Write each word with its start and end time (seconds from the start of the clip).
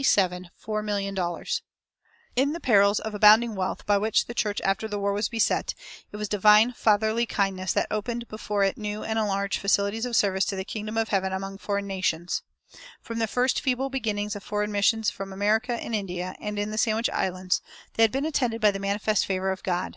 [358:1] 0.00 1.60
In 2.36 2.52
the 2.52 2.60
perils 2.60 3.00
of 3.00 3.14
abounding 3.16 3.56
wealth 3.56 3.84
by 3.84 3.98
which 3.98 4.26
the 4.26 4.32
church 4.32 4.60
after 4.60 4.86
the 4.86 4.96
war 4.96 5.12
was 5.12 5.28
beset, 5.28 5.74
it 6.12 6.16
was 6.16 6.28
divine 6.28 6.72
fatherly 6.72 7.26
kindness 7.26 7.72
that 7.72 7.88
opened 7.90 8.28
before 8.28 8.62
it 8.62 8.78
new 8.78 9.02
and 9.02 9.18
enlarged 9.18 9.58
facilities 9.58 10.06
of 10.06 10.14
service 10.14 10.44
to 10.44 10.54
the 10.54 10.64
kingdom 10.64 10.96
of 10.96 11.08
heaven 11.08 11.32
among 11.32 11.58
foreign 11.58 11.88
nations. 11.88 12.44
From 13.00 13.18
the 13.18 13.26
first 13.26 13.60
feeble 13.60 13.90
beginnings 13.90 14.36
of 14.36 14.44
foreign 14.44 14.70
missions 14.70 15.10
from 15.10 15.32
America 15.32 15.76
in 15.84 15.92
India 15.94 16.36
and 16.40 16.60
in 16.60 16.70
the 16.70 16.78
Sandwich 16.78 17.10
Islands, 17.10 17.60
they 17.94 18.04
had 18.04 18.12
been 18.12 18.24
attended 18.24 18.60
by 18.60 18.70
the 18.70 18.78
manifest 18.78 19.26
favor 19.26 19.50
of 19.50 19.64
God. 19.64 19.96